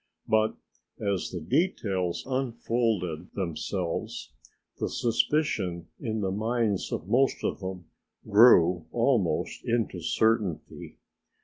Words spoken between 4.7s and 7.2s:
the suspicion in the minds of